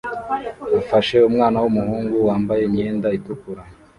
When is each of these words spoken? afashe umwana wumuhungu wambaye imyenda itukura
afashe 0.81 1.15
umwana 1.29 1.57
wumuhungu 1.63 2.15
wambaye 2.27 2.61
imyenda 2.65 3.07
itukura 3.17 3.61